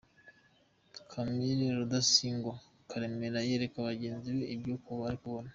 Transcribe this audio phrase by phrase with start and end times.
[1.11, 2.53] Camile Rudasingwa
[2.89, 4.73] Karemera yereka bagenzi be ibyo
[5.07, 5.49] ari kubona.